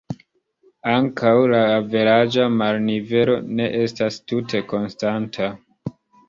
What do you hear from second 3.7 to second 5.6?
estas tute konstanta.